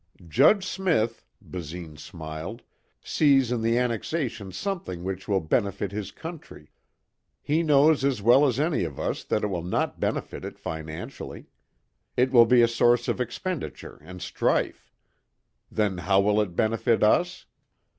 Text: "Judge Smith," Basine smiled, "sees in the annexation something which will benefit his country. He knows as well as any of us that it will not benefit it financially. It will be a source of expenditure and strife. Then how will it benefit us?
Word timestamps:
"Judge 0.27 0.65
Smith," 0.65 1.23
Basine 1.43 1.95
smiled, 1.95 2.63
"sees 3.03 3.51
in 3.51 3.61
the 3.61 3.77
annexation 3.77 4.51
something 4.51 5.03
which 5.03 5.27
will 5.27 5.39
benefit 5.41 5.91
his 5.91 6.09
country. 6.11 6.71
He 7.39 7.61
knows 7.61 8.03
as 8.03 8.19
well 8.19 8.47
as 8.47 8.59
any 8.59 8.83
of 8.83 8.99
us 8.99 9.23
that 9.23 9.43
it 9.43 9.47
will 9.49 9.61
not 9.61 9.99
benefit 9.99 10.43
it 10.43 10.57
financially. 10.57 11.49
It 12.17 12.31
will 12.31 12.47
be 12.47 12.63
a 12.63 12.67
source 12.67 13.07
of 13.07 13.21
expenditure 13.21 13.99
and 14.03 14.23
strife. 14.23 14.89
Then 15.69 15.99
how 15.99 16.19
will 16.19 16.41
it 16.41 16.55
benefit 16.55 17.03
us? 17.03 17.45